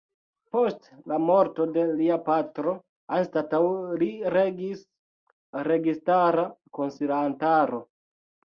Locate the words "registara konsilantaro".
5.71-7.85